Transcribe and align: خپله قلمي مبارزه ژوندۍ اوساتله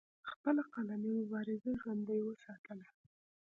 خپله 0.31 0.61
قلمي 0.73 1.11
مبارزه 1.21 1.71
ژوندۍ 1.81 2.19
اوساتله 2.23 2.85